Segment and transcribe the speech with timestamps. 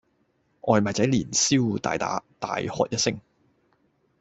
[0.61, 3.21] 外賣仔連消帶打，大喝一聲